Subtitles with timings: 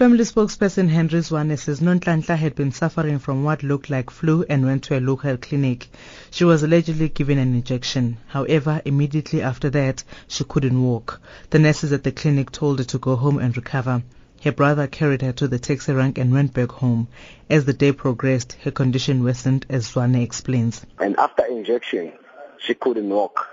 [0.00, 4.64] Family spokesperson Henry Zwane says Nonhlanhla had been suffering from what looked like flu and
[4.64, 5.88] went to a local clinic.
[6.30, 8.16] She was allegedly given an injection.
[8.28, 11.20] However, immediately after that, she couldn't walk.
[11.50, 14.02] The nurses at the clinic told her to go home and recover.
[14.42, 17.08] Her brother carried her to the taxi rank and went back home.
[17.50, 20.80] As the day progressed, her condition worsened, as Zwane explains.
[20.98, 22.14] And after injection,
[22.56, 23.50] she couldn't walk.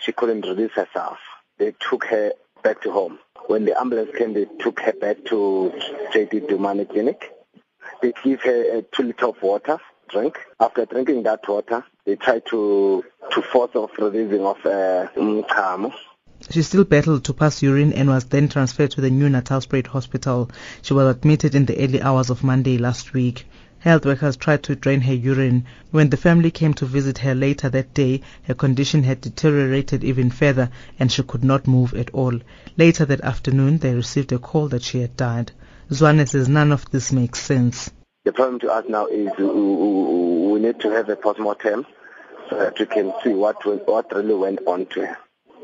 [0.00, 1.18] She couldn't release herself.
[1.58, 2.32] They took her
[2.62, 3.18] back to home.
[3.52, 5.70] When the ambulance came, they took her back to
[6.14, 7.30] JD Dumane Clinic.
[8.00, 9.76] They gave her a two liter of water
[10.08, 10.38] drink.
[10.58, 15.92] After drinking that water, they tried to to force off releasing of uh, umchamo.
[16.48, 20.50] She still battled to pass urine and was then transferred to the new Natalspruit Hospital.
[20.80, 23.46] She was admitted in the early hours of Monday last week.
[23.82, 25.64] Health workers tried to drain her urine.
[25.90, 30.30] When the family came to visit her later that day, her condition had deteriorated even
[30.30, 32.38] further and she could not move at all.
[32.76, 35.50] Later that afternoon, they received a call that she had died.
[35.90, 37.90] Zwane says none of this makes sense.
[38.22, 41.84] The problem to us now is uh, uh, we need to have a post-mortem
[42.50, 45.18] so that we can see what, what really went on to her.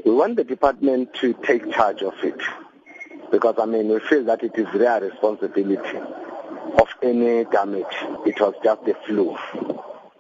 [0.04, 2.40] We want the department to take charge of it
[3.30, 6.00] because, I mean, we feel that it is their responsibility
[6.80, 7.96] of any damage.
[8.26, 9.36] It was just the flu.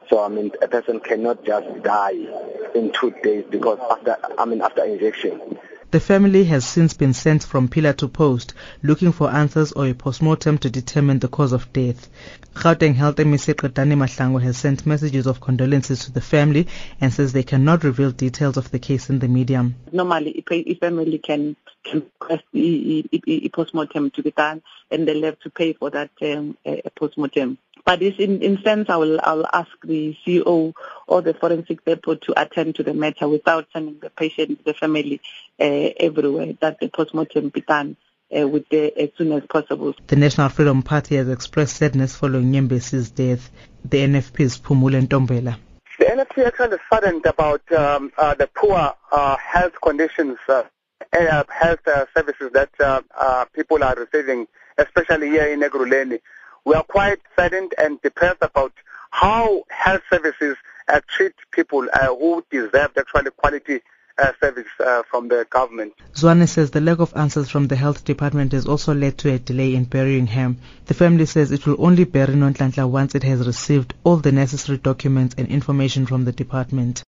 [0.08, 2.26] So I mean, a person cannot just die
[2.74, 5.57] in two days because after I mean after injection.
[5.90, 9.94] The family has since been sent from pillar to post, looking for answers or a
[9.94, 12.10] postmortem to determine the cause of death.
[12.52, 16.66] Gauteng Health Qedani Mahlangu has sent messages of condolences to the family
[17.00, 19.70] and says they cannot reveal details of the case in the media.
[19.90, 25.22] Normally, a family can, can request a, a, a postmortem to be done, and they'll
[25.22, 26.58] have to pay for that um,
[26.96, 27.56] postmortem.
[27.88, 30.74] But in, in sense, I will, I will ask the CEO
[31.06, 35.22] or the forensic depot to attend to the matter without sending the patient, the family,
[35.58, 35.64] uh,
[35.98, 37.96] everywhere, that the postmortem be done.
[38.30, 39.94] Uh, with the, as soon as possible.
[40.06, 43.50] The National Freedom Party has expressed sadness following Nyembesi's death.
[43.86, 45.56] The NFP's Phumule Ntombela.
[45.98, 50.64] The NFP are kind of saddened about um, uh, the poor uh, health conditions, uh,
[51.48, 56.20] health uh, services that uh, uh, people are receiving, especially here in Ekurhuleni.
[56.68, 58.74] We are quite saddened and depressed about
[59.10, 60.58] how health services
[61.06, 61.86] treat people
[62.20, 63.80] who deserve actually quality
[64.18, 65.94] uh, service uh, from the government.
[66.12, 69.38] Zwane says the lack of answers from the health department has also led to a
[69.38, 70.58] delay in burying him.
[70.84, 74.76] The family says it will only bury Nonhlanhla once it has received all the necessary
[74.76, 77.02] documents and information from the department.